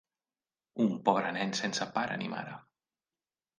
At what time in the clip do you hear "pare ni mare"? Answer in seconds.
1.99-2.59